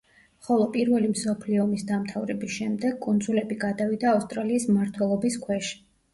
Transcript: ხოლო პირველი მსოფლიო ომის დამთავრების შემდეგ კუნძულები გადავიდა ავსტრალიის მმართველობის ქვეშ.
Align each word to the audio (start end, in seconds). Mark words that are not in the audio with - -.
ხოლო 0.45 0.63
პირველი 0.75 1.09
მსოფლიო 1.11 1.59
ომის 1.65 1.85
დამთავრების 1.89 2.57
შემდეგ 2.57 2.97
კუნძულები 3.05 3.59
გადავიდა 3.67 4.11
ავსტრალიის 4.17 4.69
მმართველობის 4.73 5.41
ქვეშ. 5.47 5.73